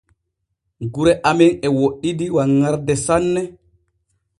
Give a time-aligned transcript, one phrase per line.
[0.95, 3.41] Gure amen e woɗɗidi wanŋarde sanne.